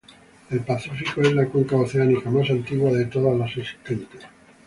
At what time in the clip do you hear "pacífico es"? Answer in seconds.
0.61-1.31